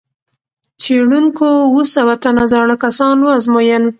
[0.81, 3.83] څېړونکو اووه سوه تنه زاړه کسان وازمویل.